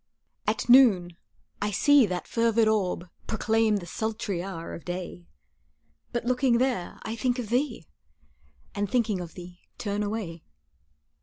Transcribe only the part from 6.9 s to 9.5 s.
I think of thee, And thinking of